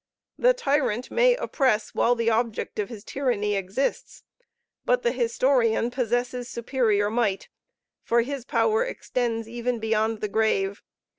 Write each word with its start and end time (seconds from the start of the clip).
The 0.39 0.55
tyrant 0.55 1.11
may 1.11 1.35
oppress 1.35 1.93
while 1.93 2.15
the 2.15 2.31
object 2.31 2.79
of 2.79 2.89
his 2.89 3.03
tyranny 3.03 3.55
exists; 3.55 4.23
but 4.83 5.03
the 5.03 5.11
historian 5.11 5.91
possesses 5.91 6.49
superior 6.49 7.11
might, 7.11 7.49
for 8.01 8.23
his 8.23 8.43
power 8.43 8.83
extends 8.83 9.47
even 9.47 9.77
beyond 9.77 10.19
the 10.21 10.27
grave. 10.27 10.81